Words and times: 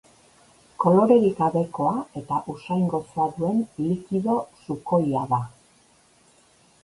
Kolorerik 0.83 1.35
gabekoa 1.41 1.91
eta 2.21 2.39
usain 2.53 2.87
gozoa 2.93 3.27
duen 3.35 3.61
likido 3.89 4.37
sukoia 4.63 5.27
da. 5.35 5.41